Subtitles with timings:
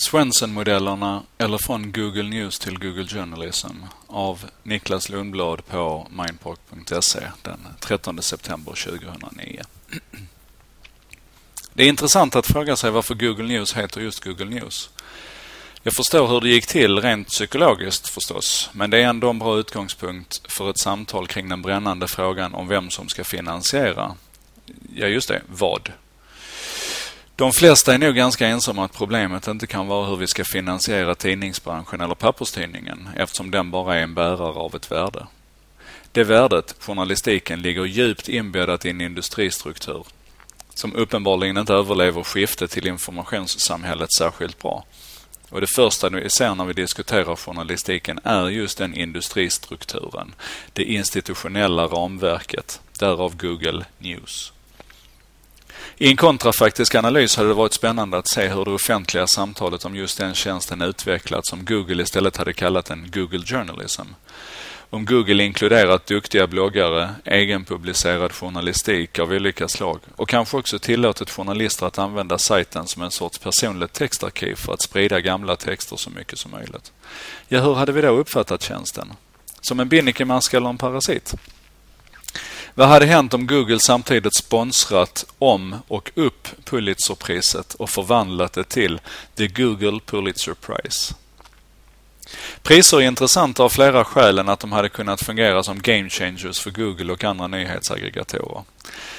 [0.00, 3.76] Swenson-modellerna eller från Google News till Google Journalism
[4.06, 9.62] av Niklas Lundblad på mindpark.se den 13 september 2009.
[11.72, 14.90] Det är intressant att fråga sig varför Google News heter just Google News.
[15.82, 19.58] Jag förstår hur det gick till rent psykologiskt förstås, men det är ändå en bra
[19.58, 24.14] utgångspunkt för ett samtal kring den brännande frågan om vem som ska finansiera.
[24.94, 25.92] Ja, just det, vad?
[27.40, 31.14] De flesta är nog ganska ensamma att problemet inte kan vara hur vi ska finansiera
[31.14, 35.26] tidningsbranschen eller papperstidningen eftersom den bara är en bärare av ett värde.
[36.12, 40.06] Det värdet, journalistiken, ligger djupt inbäddat i en industristruktur
[40.74, 44.84] som uppenbarligen inte överlever skiftet till informationssamhället särskilt bra.
[45.50, 50.34] Och Det första vi ser när vi diskuterar journalistiken är just den industristrukturen,
[50.72, 54.52] det institutionella ramverket, därav Google News.
[56.02, 59.96] I en kontrafaktisk analys hade det varit spännande att se hur det offentliga samtalet om
[59.96, 64.02] just den tjänsten utvecklats som Google istället hade kallat en Google Journalism.
[64.90, 71.86] Om Google inkluderat duktiga bloggare, egenpublicerad journalistik av olika slag och kanske också tillåtit journalister
[71.86, 76.38] att använda sajten som en sorts personligt textarkiv för att sprida gamla texter så mycket
[76.38, 76.92] som möjligt.
[77.48, 79.12] Ja, hur hade vi då uppfattat tjänsten?
[79.60, 81.34] Som en binnikemask eller en parasit?
[82.74, 89.00] Vad hade hänt om Google samtidigt sponsrat om och upp Pulitzerpriset och förvandlat det till
[89.36, 91.14] The Google Pulitzer Prize?
[92.62, 96.60] Priser är intressanta av flera skäl än att de hade kunnat fungera som game changers
[96.60, 98.62] för Google och andra nyhetsaggregatorer.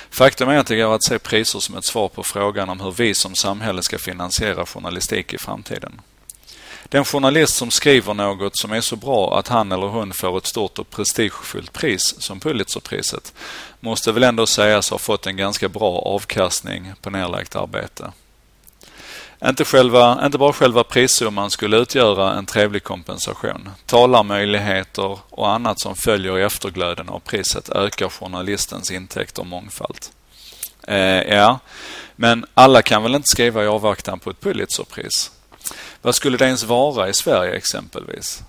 [0.09, 2.91] Faktum är att det går att se priser som ett svar på frågan om hur
[2.91, 6.01] vi som samhälle ska finansiera journalistik i framtiden.
[6.91, 10.45] Den journalist som skriver något som är så bra att han eller hon får ett
[10.45, 13.33] stort och prestigefyllt pris som Pulitzerpriset
[13.79, 18.11] måste väl ändå sägas ha fått en ganska bra avkastning på nedlagt arbete.
[19.45, 23.69] Inte, själva, inte bara själva prissumman skulle utgöra en trevlig kompensation.
[23.85, 30.11] Talarmöjligheter och annat som följer i efterglöden av priset ökar journalistens intäkter mångfalt.
[30.87, 31.59] Eh, ja,
[32.15, 35.31] men alla kan väl inte skriva i avvaktan på ett Pulitzerpris?
[36.01, 38.43] Vad skulle det ens vara i Sverige exempelvis?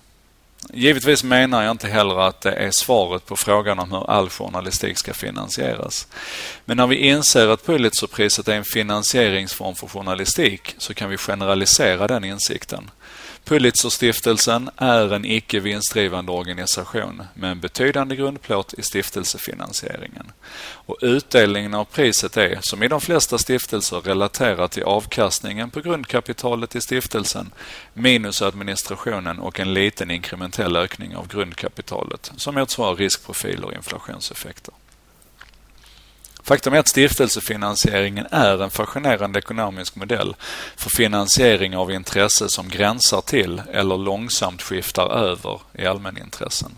[0.72, 4.98] Givetvis menar jag inte heller att det är svaret på frågan om hur all journalistik
[4.98, 6.06] ska finansieras.
[6.64, 12.06] Men när vi inser att Pulitzerpriset är en finansieringsform för journalistik så kan vi generalisera
[12.06, 12.90] den insikten.
[13.44, 20.32] Pulitzerstiftelsen är en icke vinstdrivande organisation med en betydande grundplåt i stiftelsefinansieringen.
[20.86, 26.76] Och utdelningen av priset är, som i de flesta stiftelser, relaterat till avkastningen på grundkapitalet
[26.76, 27.52] i stiftelsen
[27.94, 34.74] minus administrationen och en liten inkrementell ökning av grundkapitalet som motsvarar riskprofiler och inflationseffekter.
[36.44, 40.36] Faktum är att stiftelsefinansieringen är en fascinerande ekonomisk modell
[40.76, 46.72] för finansiering av intresse som gränsar till eller långsamt skiftar över i allmänintressen.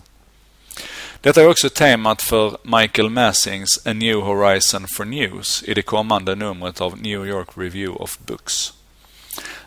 [1.20, 6.34] Detta är också temat för Michael Massings A New Horizon for News i det kommande
[6.34, 8.72] numret av New York Review of Books.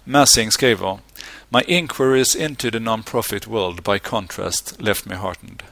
[0.03, 0.99] Massing skriver
[1.49, 5.63] My inquiries into the non-profit world by contrast left me heartened.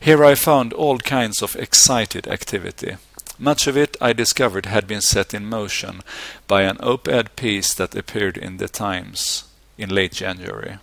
[0.00, 2.96] Here I found all kinds of excited activity
[3.40, 6.02] Much of it, I discovered, had been set in motion
[6.46, 9.44] by an op-ed piece that appeared in the Times
[9.78, 10.76] in late January.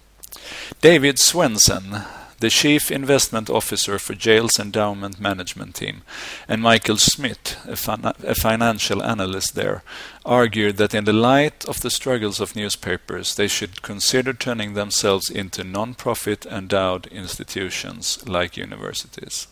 [0.81, 2.01] David Swenson,
[2.39, 6.01] the chief investment officer for Jail's endowment management team,
[6.47, 9.83] and Michael Smith, a, fin- a, financial analyst there,
[10.25, 15.29] argued that in the light of the struggles of newspapers, they should consider turning themselves
[15.29, 19.47] into non-profit endowed institutions like universities.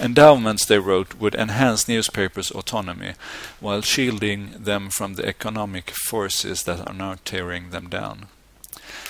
[0.00, 3.14] Endowments, they wrote, would enhance newspapers' autonomy
[3.60, 8.26] while shielding them from the economic forces that are now tearing them down.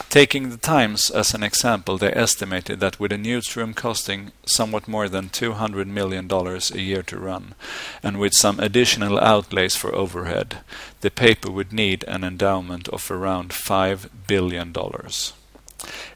[0.09, 5.09] Taking the Times as an example, they estimated that with a newsroom costing somewhat more
[5.09, 7.55] than $200 million a year to run,
[8.03, 10.59] and with some additional outlays for overhead,
[11.01, 14.73] the paper would need an endowment of around $5 billion.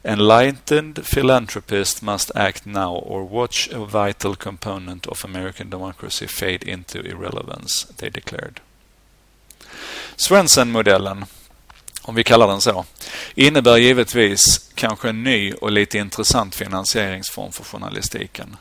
[0.03, 7.01] Enlightened philanthropists must act now or watch a vital component of American democracy fade into
[7.01, 8.61] irrelevance, they declared.
[10.17, 11.27] Swenson-modellen
[12.01, 12.85] om vi kallar den så,
[13.35, 18.57] innebär givetvis kanske en ny och lite intressant finansieringsform för journalistiken.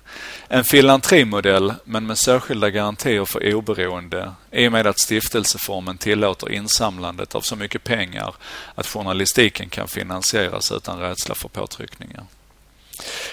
[0.48, 7.34] En filantrimodell, men med särskilda garantier för oberoende i och med att stiftelseformen tillåter insamlandet
[7.34, 8.34] av så mycket pengar
[8.74, 12.24] att journalistiken kan finansieras utan rädsla för påtryckningar.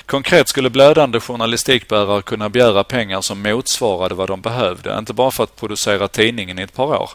[0.05, 5.43] Konkret skulle blödande journalistikbärare kunna begära pengar som motsvarade vad de behövde, inte bara för
[5.43, 7.09] att producera tidningen i ett par år.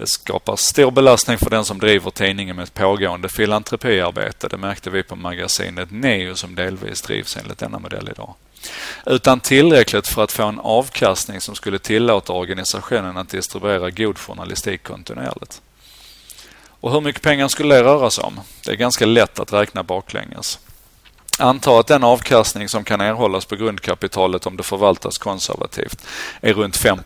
[0.00, 4.48] Det skapar stor belastning för den som driver tidningen med ett pågående filantropiarbete.
[4.48, 8.34] Det märkte vi på magasinet Neo som delvis drivs enligt denna modell idag.
[9.06, 14.82] Utan tillräckligt för att få en avkastning som skulle tillåta organisationen att distribuera god journalistik
[14.82, 15.62] kontinuerligt.
[16.80, 18.40] Och hur mycket pengar skulle det röra sig om?
[18.64, 20.58] Det är ganska lätt att räkna baklänges.
[21.38, 26.06] Anta att den avkastning som kan erhållas på grundkapitalet om det förvaltas konservativt
[26.40, 26.98] är runt 5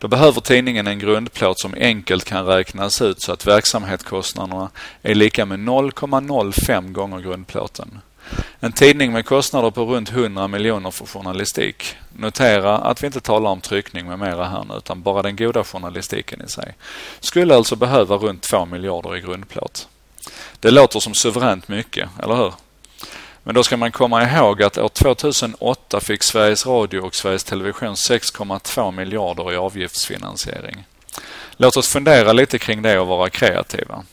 [0.00, 4.70] då behöver tidningen en grundplåt som enkelt kan räknas ut så att verksamhetskostnaderna
[5.02, 8.00] är lika med 0,05 gånger grundplåten.
[8.60, 11.96] En tidning med kostnader på runt 100 miljoner för journalistik.
[12.12, 15.64] Notera att vi inte talar om tryckning med mera här nu, utan bara den goda
[15.64, 16.74] journalistiken i sig.
[17.20, 19.88] Skulle alltså behöva runt 2 miljarder i grundplåt.
[20.60, 22.52] Det låter som suveränt mycket, eller hur?
[23.42, 27.94] Men då ska man komma ihåg att år 2008 fick Sveriges Radio och Sveriges Television
[27.94, 30.84] 6,2 miljarder i avgiftsfinansiering.
[31.56, 34.04] Låt oss fundera lite kring det och vara kreativa.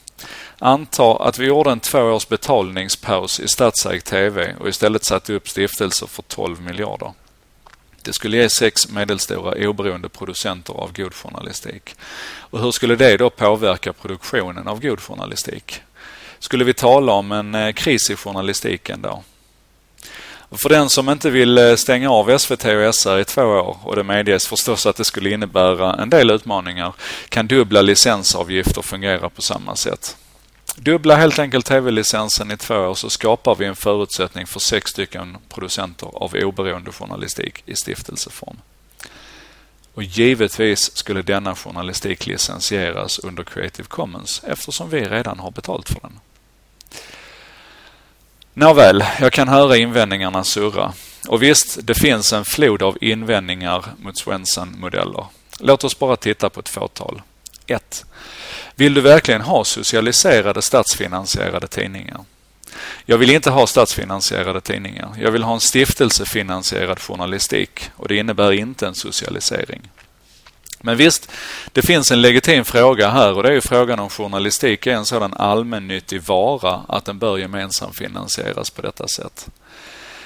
[0.59, 5.50] Anta att vi gjorde en två års betalningspaus i statsägd TV och istället satte upp
[5.50, 7.13] stiftelser för 12 miljarder.
[8.01, 11.95] Det skulle ge sex medelstora oberoende producenter av god journalistik.
[12.39, 15.81] Och hur skulle det då påverka produktionen av god journalistik?
[16.39, 19.24] Skulle vi tala om en eh, kris i journalistiken då?
[20.51, 23.95] För den som inte vill eh, stänga av SVT och SR i två år, och
[23.95, 26.94] det medges förstås att det skulle innebära en del utmaningar,
[27.30, 30.18] kan dubbla licensavgifter fungera på samma sätt.
[30.75, 35.38] Dubbla helt enkelt tv-licensen i två år så skapar vi en förutsättning för sex stycken
[35.50, 38.57] producenter av oberoende journalistik i stiftelseform.
[39.98, 46.00] Och givetvis skulle denna journalistik licensieras under Creative Commons eftersom vi redan har betalt för
[46.02, 46.20] den.
[48.54, 50.94] Nåväl, jag kan höra invändningarna surra.
[51.28, 55.26] Och visst, det finns en flod av invändningar mot Swenson-modeller.
[55.60, 57.22] Låt oss bara titta på ett fåtal.
[57.68, 58.06] 1.
[58.76, 62.26] Vill du verkligen ha socialiserade statsfinansierade tidningar?
[63.06, 65.15] Jag vill inte ha statsfinansierade tidningar.
[65.21, 69.89] Jag vill ha en stiftelsefinansierad journalistik och det innebär inte en socialisering.
[70.81, 71.31] Men visst,
[71.71, 75.06] det finns en legitim fråga här och det är ju frågan om journalistik är en
[75.06, 79.47] sådan allmännyttig vara att den bör gemensamt finansieras på detta sätt.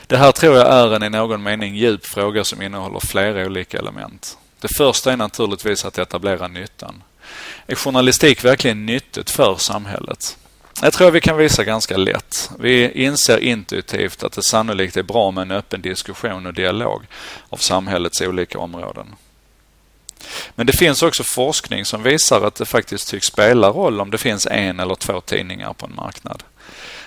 [0.08, 3.80] Det här tror jag är en i någon mening djup fråga som innehåller flera olika
[3.80, 4.38] element.
[4.60, 7.04] Det första är naturligtvis att etablera nyttan.
[7.68, 10.38] Är journalistik verkligen nyttigt för samhället?
[10.84, 12.52] Jag tror vi kan visa ganska lätt.
[12.60, 17.02] Vi inser intuitivt att det sannolikt är bra med en öppen diskussion och dialog
[17.50, 19.16] av samhällets olika områden.
[20.56, 24.18] Men det finns också forskning som visar att det faktiskt tycks spela roll om det
[24.18, 26.44] finns en eller två tidningar på en marknad.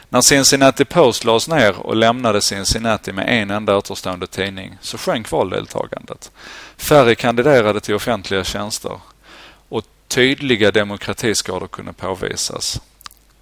[0.08, 5.30] När Cincinnati Post lades ner och lämnade Cincinnati med en enda återstående tidning så sjönk
[5.30, 6.30] valdeltagandet.
[6.76, 9.00] Färre kandiderade till offentliga tjänster
[9.68, 12.80] och tydliga demokratiskador kunde påvisas.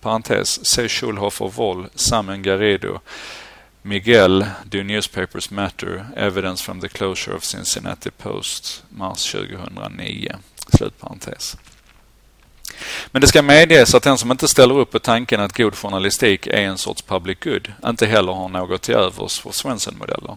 [0.02, 3.00] Parentes, se Schulhofer Woll, Samen Garedo,
[3.82, 6.06] Miguel, Do Newspapers Matter?
[6.16, 10.37] Evidence from the Closure of Cincinnati Post, mars 2009.
[10.76, 11.56] Slutparentes.
[13.10, 16.46] Men det ska medges att den som inte ställer upp på tanken att god journalistik
[16.46, 20.37] är en sorts public good inte heller har något till övers för Svensson-modeller.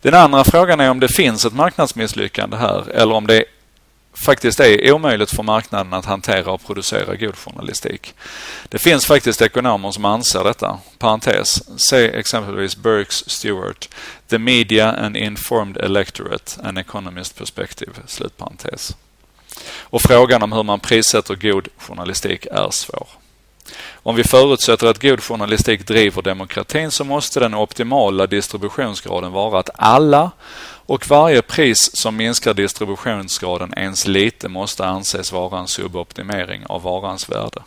[0.00, 3.44] Den andra frågan är om det finns ett marknadsmisslyckande här eller om det
[4.12, 8.14] faktiskt är omöjligt för marknaden att hantera och producera god journalistik.
[8.68, 10.78] Det finns faktiskt ekonomer som anser detta.
[10.98, 11.80] Parentes.
[11.80, 13.88] Se exempelvis Burks Stewart,
[14.28, 17.92] The Media and Informed Electorate, An Economist Perspective.
[18.06, 18.96] Slutparentes.
[19.80, 23.08] Och frågan om hur man prissätter god journalistik är svår.
[23.92, 29.70] Om vi förutsätter att god journalistik driver demokratin så måste den optimala distributionsgraden vara att
[29.74, 30.30] alla
[30.88, 37.28] och varje pris som minskar distributionsgraden ens lite måste anses vara en suboptimering av varans
[37.28, 37.62] värde.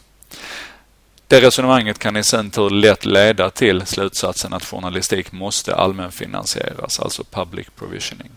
[1.28, 7.24] Det resonemanget kan i sin tur lätt leda till slutsatsen att journalistik måste allmänfinansieras, alltså
[7.24, 8.32] public provisioning.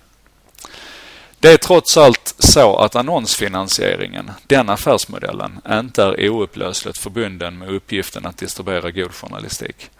[1.38, 8.26] Det är trots allt så att annonsfinansieringen, den affärsmodellen, inte är oupplösligt förbunden med uppgiften
[8.26, 9.90] att distribuera god journalistik.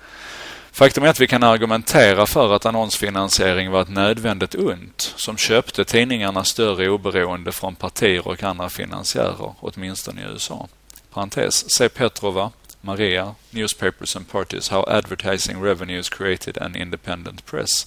[0.75, 5.85] Faktum är att vi kan argumentera för att annonsfinansiering var ett nödvändigt ont som köpte
[5.85, 10.69] tidningarna större oberoende från partier och andra finansiärer, åtminstone i USA.
[11.13, 12.51] Parentes, se Petrova,
[12.81, 17.87] Maria, Newspapers and Parties, How Advertising Revenues Created an Independent Press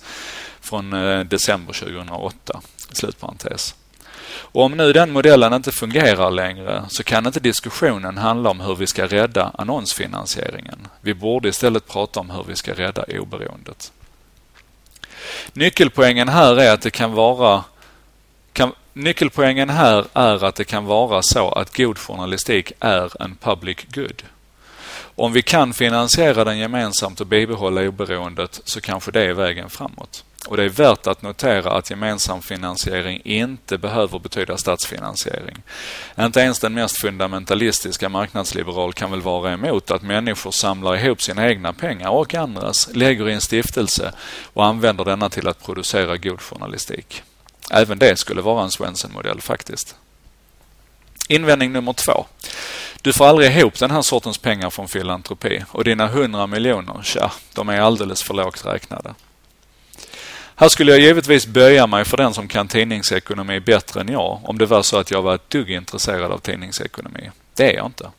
[0.62, 2.62] från eh, december 2008.
[2.92, 3.76] Slutparentes.
[4.38, 8.76] Och om nu den modellen inte fungerar längre så kan inte diskussionen handla om hur
[8.76, 10.87] vi ska rädda annonsfinansieringen.
[11.08, 13.92] Vi borde istället prata om hur vi ska rädda oberoendet.
[15.54, 17.64] Nyckelpoängen här är att det kan vara
[18.54, 23.78] kan, nyckelpoängen här är att det kan vara så att god journalistik är en public
[23.94, 24.24] good.
[25.16, 30.24] Om vi kan finansiera den gemensamt och bibehålla oberoendet så kanske det är vägen framåt.
[30.48, 35.58] Och det är värt att notera att gemensam finansiering inte behöver betyda statsfinansiering.
[36.20, 41.48] Inte ens den mest fundamentalistiska marknadsliberal kan väl vara emot att människor samlar ihop sina
[41.48, 44.14] egna pengar och andras, lägger i en stiftelse
[44.54, 47.24] och använder denna till att producera god journalistik.
[47.72, 49.96] Även det skulle vara en Svensson-modell faktiskt.
[51.30, 52.26] Invändning nummer två.
[53.02, 57.32] Du får aldrig ihop den här sortens pengar från filantropi och dina hundra miljoner, tja,
[57.54, 59.16] de är alldeles för lågt räknade.
[60.60, 64.58] Här skulle jag givetvis böja mig för den som kan tidningsekonomi bättre än jag om
[64.58, 67.32] det var så att jag var ett dugg intresserad av tidningsekonomi.
[67.54, 68.12] Det är jag inte.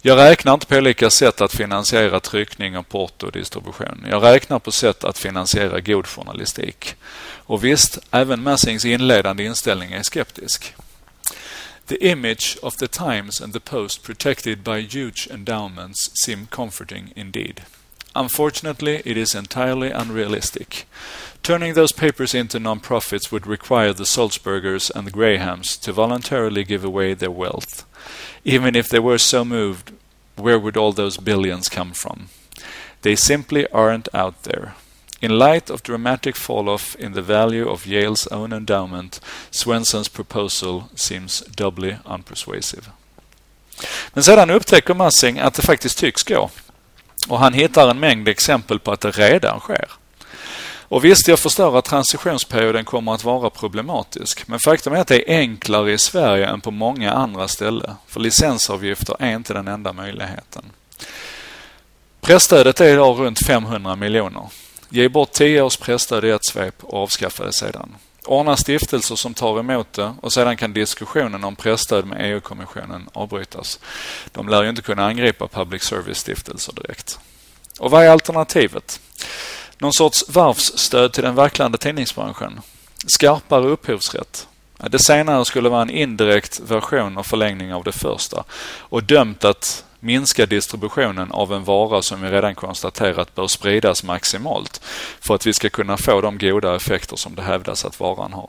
[0.00, 4.06] Jag räknar inte på olika sätt att finansiera tryckning och porto och distribution.
[4.10, 6.94] Jag räknar på sätt att finansiera god journalistik.
[7.24, 10.74] Och visst, även Massings inledande inställning är skeptisk.
[11.86, 17.60] The image of the Times and the Post protected by huge endowments seem comforting indeed.
[18.14, 20.86] Unfortunately, it is entirely unrealistic.
[21.42, 26.84] Turning those papers into non-profits would require the Salzburgers and the Grahams to voluntarily give
[26.84, 27.84] away their wealth.
[28.44, 29.92] Even if they were so moved,
[30.36, 32.28] where would all those billions come from?
[33.02, 34.74] They simply aren't out there.
[35.20, 39.20] In light of dramatic fall-off in the value of Yale's own endowment,
[39.50, 42.90] Swensons proposal seems doubly unpersuasive.
[44.14, 46.50] Men sedan upptäcker Massing att det faktiskt tycks gå.
[47.28, 49.88] Och han hittar en mängd exempel på att det redan sker.
[50.92, 54.48] Och visst, jag förstår att transitionsperioden kommer att vara problematisk.
[54.48, 57.94] Men faktum är att det är enklare i Sverige än på många andra ställen.
[58.06, 60.64] För licensavgifter är inte den enda möjligheten.
[62.20, 64.42] Pressstödet är idag runt 500 miljoner.
[64.88, 67.96] Ge bort 10 års pressstöd i ett svep och avskaffa det sedan.
[68.24, 73.80] Ordna stiftelser som tar emot det och sedan kan diskussionen om pressstöd med EU-kommissionen avbrytas.
[74.32, 77.18] De lär ju inte kunna angripa public service-stiftelser direkt.
[77.78, 79.00] Och vad är alternativet?
[79.82, 82.60] Någon sorts varvsstöd till den vacklande tidningsbranschen?
[83.06, 84.48] Skarpare upphovsrätt?
[84.76, 88.44] Det senare skulle vara en indirekt version och förlängning av det första
[88.78, 94.80] och dömt att minska distributionen av en vara som vi redan konstaterat bör spridas maximalt
[95.20, 98.48] för att vi ska kunna få de goda effekter som det hävdas att varan har.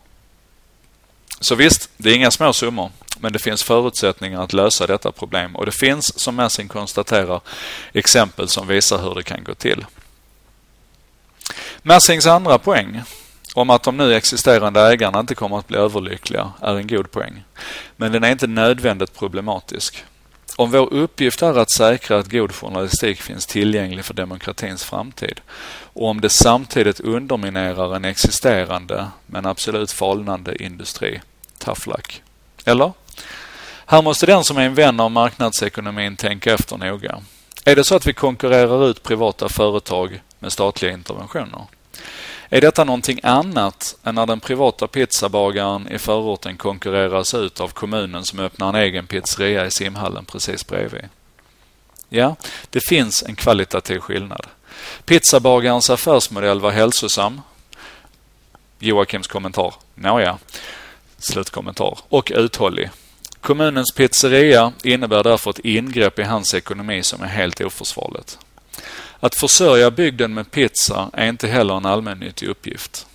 [1.39, 5.55] Så visst, det är inga små summor, men det finns förutsättningar att lösa detta problem
[5.55, 7.41] och det finns, som Messing konstaterar,
[7.93, 9.85] exempel som visar hur det kan gå till.
[11.81, 13.01] Massings andra poäng
[13.55, 17.43] om att de nu existerande ägarna inte kommer att bli överlyckliga är en god poäng.
[17.95, 20.05] Men den är inte nödvändigt problematisk.
[20.55, 25.41] Om vår uppgift är att säkra att god journalistik finns tillgänglig för demokratins framtid
[25.93, 31.21] och om det samtidigt underminerar en existerande men absolut falnande industri,
[31.57, 32.21] tough luck.
[32.65, 32.91] Eller?
[33.85, 37.21] Här måste den som är en vän av marknadsekonomin tänka efter noga.
[37.65, 41.65] Är det så att vi konkurrerar ut privata företag med statliga interventioner?
[42.49, 48.25] Är detta någonting annat än när den privata pizzabagaren i förorten konkurreras ut av kommunen
[48.25, 51.09] som öppnar en egen pizzeria i simhallen precis bredvid?
[52.09, 52.35] Ja,
[52.69, 54.47] det finns en kvalitativ skillnad.
[55.05, 57.41] Pizzabagarens affärsmodell var hälsosam.
[58.79, 59.73] Joakims kommentar.
[59.95, 60.37] Nåja.
[61.17, 61.97] Slutkommentar.
[62.09, 62.89] Och uthållig.
[63.41, 68.37] Kommunens pizzeria innebär därför ett ingrepp i hans ekonomi som är helt oförsvarligt.
[69.19, 73.07] Att försörja bygden med pizza är inte heller en allmännyttig uppgift.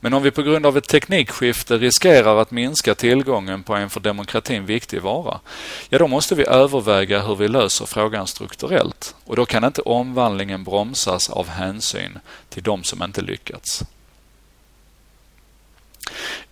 [0.00, 4.00] Men om vi på grund av ett teknikskifte riskerar att minska tillgången på en för
[4.00, 5.40] demokratin viktig vara,
[5.88, 9.14] ja då måste vi överväga hur vi löser frågan strukturellt.
[9.24, 13.82] Och då kan inte omvandlingen bromsas av hänsyn till de som inte lyckats.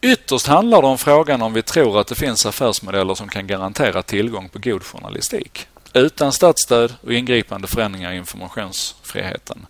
[0.00, 4.02] Ytterst handlar det om frågan om vi tror att det finns affärsmodeller som kan garantera
[4.02, 9.67] tillgång på god journalistik utan statsstöd och ingripande förändringar i informationsfriheten.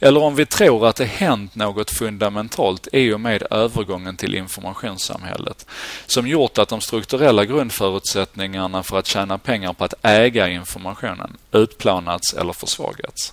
[0.00, 5.66] Eller om vi tror att det hänt något fundamentalt i och med övergången till informationssamhället
[6.06, 12.34] som gjort att de strukturella grundförutsättningarna för att tjäna pengar på att äga informationen utplanats
[12.34, 13.32] eller försvagats.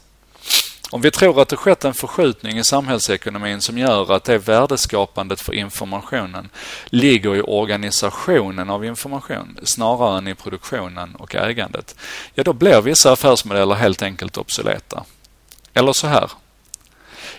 [0.92, 5.42] Om vi tror att det skett en förskjutning i samhällsekonomin som gör att det värdeskapandet
[5.42, 6.50] för informationen
[6.86, 11.96] ligger i organisationen av information snarare än i produktionen och ägandet,
[12.34, 15.04] ja då blir vissa affärsmodeller helt enkelt obsoleta.
[15.74, 16.32] Eller så här.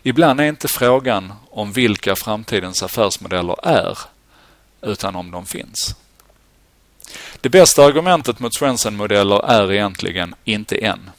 [0.03, 3.99] Ibland är inte frågan om vilka framtidens affärsmodeller är,
[4.83, 5.97] utan om de finns.
[7.41, 11.11] Det bästa argumentet mot Svensson-modeller är egentligen inte en.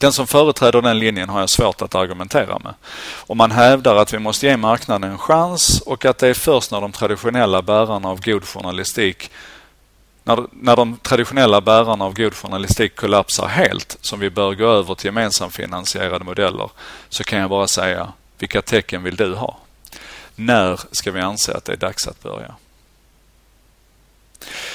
[0.00, 2.74] Den som företräder den linjen har jag svårt att argumentera med.
[3.16, 6.70] Om man hävdar att vi måste ge marknaden en chans och att det är först
[6.70, 9.30] när de traditionella bärarna av god journalistik
[10.24, 14.94] när, när de traditionella bärarna av god journalistik kollapsar helt, som vi bör gå över
[14.94, 16.70] till gemensamfinansierade modeller,
[17.08, 19.58] så kan jag bara säga, vilka tecken vill du ha?
[20.34, 22.54] När ska vi anse att det är dags att börja?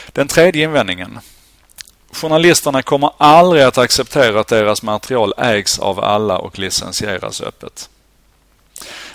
[0.08, 1.20] Den tredje invändningen.
[2.16, 7.90] Journalisterna kommer aldrig att acceptera att deras material ägs av alla och licensieras öppet.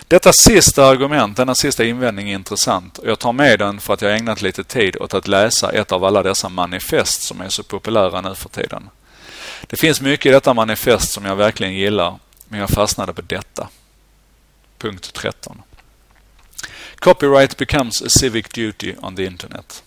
[0.07, 4.01] Detta sista argument, denna sista invändning är intressant och jag tar med den för att
[4.01, 7.63] jag ägnat lite tid åt att läsa ett av alla dessa manifest som är så
[7.63, 8.89] populära nu för tiden.
[9.61, 12.15] Det finns mycket i detta manifest som jag verkligen gillar,
[12.47, 13.69] men jag fastnade på detta.
[14.77, 15.61] Punkt 13.
[16.95, 19.83] Copyright becomes a civic duty on the internet.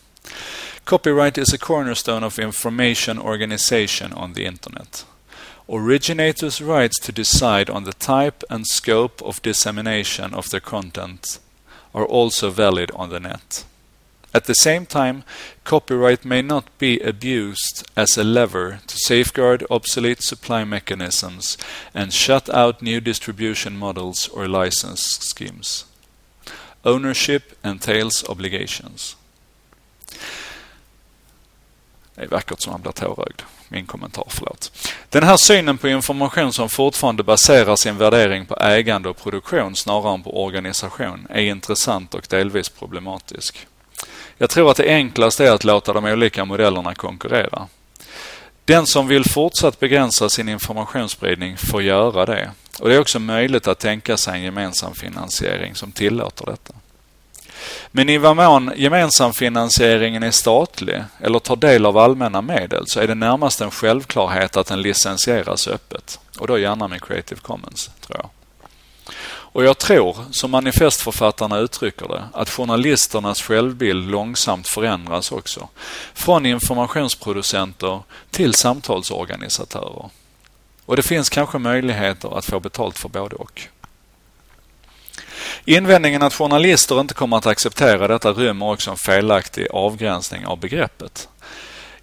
[0.84, 5.04] Copyright is a cornerstone of information organization on the internet.
[5.66, 11.38] Originators' rights to decide on the type and scope of dissemination of their content
[11.94, 13.64] are also valid on the net.
[14.34, 15.24] At the same time,
[15.64, 21.56] copyright may not be abused as a lever to safeguard obsolete supply mechanisms
[21.94, 25.86] and shut out new distribution models or license schemes.
[26.84, 29.16] Ownership entails obligations.
[32.14, 33.42] Det är vackert som man blir tårögd.
[33.68, 34.72] Min kommentar, förlåt.
[35.08, 40.14] Den här synen på information som fortfarande baserar sin värdering på ägande och produktion snarare
[40.14, 43.66] än på organisation är intressant och delvis problematisk.
[44.38, 47.66] Jag tror att det enklaste är att låta de olika modellerna konkurrera.
[48.64, 52.50] Den som vill fortsatt begränsa sin informationsspridning får göra det.
[52.80, 56.74] Och Det är också möjligt att tänka sig en gemensam finansiering som tillåter detta.
[57.90, 63.06] Men i vad mån gemensamfinansieringen är statlig eller tar del av allmänna medel så är
[63.06, 66.20] det närmast en självklarhet att den licensieras öppet.
[66.38, 68.30] Och då gärna med Creative Commons, tror jag.
[69.54, 75.68] Och jag tror, som manifestförfattarna uttrycker det, att journalisternas självbild långsamt förändras också.
[76.14, 80.10] Från informationsproducenter till samtalsorganisatörer.
[80.86, 83.68] Och det finns kanske möjligheter att få betalt för både och.
[85.64, 91.28] Invändningen att journalister inte kommer att acceptera detta rymmer också en felaktig avgränsning av begreppet.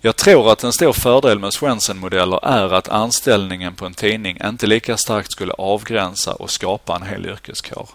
[0.04, 4.68] Jag tror att en stor fördel med Swensen-modeller är att anställningen på en tidning inte
[4.68, 7.90] lika starkt skulle avgränsa och skapa en hel yrkeskår.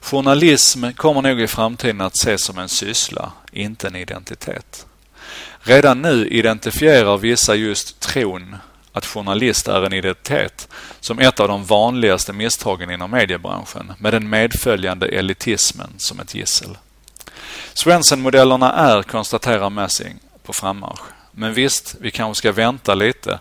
[0.00, 4.86] Journalism kommer nog i framtiden att ses som en syssla, inte en identitet.
[5.60, 8.56] Redan nu identifierar vissa just tron
[8.92, 10.68] att journalist är en identitet
[11.00, 16.78] som ett av de vanligaste misstagen inom mediebranschen med den medföljande elitismen som ett gissel.
[17.74, 21.00] Svensson-modellerna är, konstaterar Massing, på frammarsch.
[21.30, 23.38] Men visst, vi kanske ska vänta lite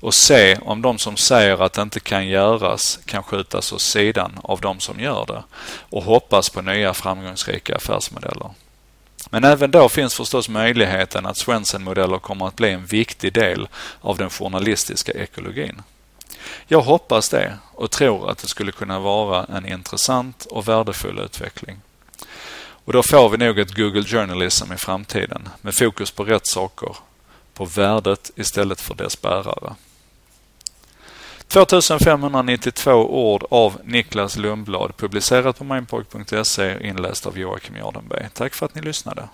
[0.00, 4.40] och se om de som säger att det inte kan göras kan skjutas åt sidan
[4.42, 5.42] av de som gör det
[5.90, 8.50] och hoppas på nya framgångsrika affärsmodeller.
[9.30, 13.68] Men även då finns förstås möjligheten att Swenson-modeller kommer att bli en viktig del
[14.00, 15.82] av den journalistiska ekologin.
[16.66, 21.80] Jag hoppas det och tror att det skulle kunna vara en intressant och värdefull utveckling.
[22.84, 26.96] Och då får vi nog ett Google Journalism i framtiden med fokus på rätt saker,
[27.54, 29.74] på värdet istället för dess bärare.
[31.50, 38.28] 2592 ord av Niklas Lundblad publicerat på mindpark.se inläst av Joakim Jardenberg.
[38.34, 39.28] Tack för att ni lyssnade.